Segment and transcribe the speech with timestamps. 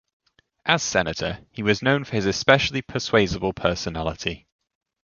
[0.65, 4.47] As senator, he was known for his especially persuasible personality.